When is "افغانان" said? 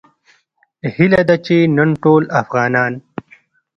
2.41-2.93